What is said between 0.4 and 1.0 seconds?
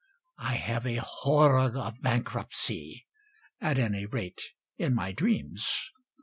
have a